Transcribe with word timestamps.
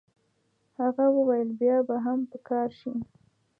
هغه 0.79 1.05
وویل 1.15 1.49
بیا 1.61 1.77
به 1.87 1.95
هم 2.05 2.19
په 2.29 2.37
کار 2.47 2.69
شي. 2.79 2.93